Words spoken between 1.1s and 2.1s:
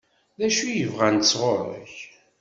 sɣur-k?